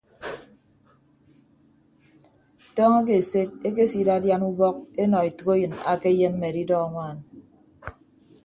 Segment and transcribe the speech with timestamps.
[2.75, 7.17] Tọọñọ ke eset ekesidadian ubọk enọ etәkeyịn akeyemme adidọ anwaan.